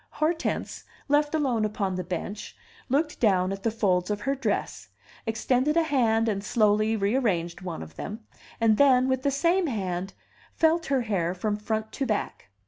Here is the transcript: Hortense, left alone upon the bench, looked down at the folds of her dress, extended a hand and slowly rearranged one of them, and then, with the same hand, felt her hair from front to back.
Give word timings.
Hortense, 0.13 0.83
left 1.07 1.35
alone 1.35 1.63
upon 1.63 1.93
the 1.93 2.03
bench, 2.03 2.57
looked 2.89 3.19
down 3.19 3.51
at 3.51 3.61
the 3.61 3.69
folds 3.69 4.09
of 4.09 4.21
her 4.21 4.33
dress, 4.33 4.89
extended 5.27 5.77
a 5.77 5.83
hand 5.83 6.27
and 6.27 6.43
slowly 6.43 6.95
rearranged 6.95 7.61
one 7.61 7.83
of 7.83 7.97
them, 7.97 8.21
and 8.59 8.77
then, 8.77 9.07
with 9.07 9.21
the 9.21 9.29
same 9.29 9.67
hand, 9.67 10.15
felt 10.55 10.87
her 10.87 11.01
hair 11.01 11.35
from 11.35 11.55
front 11.55 11.91
to 11.91 12.07
back. 12.07 12.49